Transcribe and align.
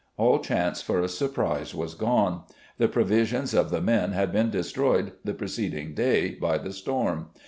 All 0.17 0.39
chance 0.39 0.81
for 0.81 0.99
a 0.99 1.07
surprise 1.07 1.75
was 1.75 1.93
gone. 1.93 2.41
The 2.79 2.87
provisions 2.87 3.53
of 3.53 3.69
the 3.69 3.81
men 3.81 4.13
had 4.13 4.31
been 4.31 4.49
destroyed 4.49 5.11
the 5.23 5.35
preceding 5.35 5.93
day 5.93 6.31
by 6.31 6.57
the 6.57 6.73
storm. 6.73 7.27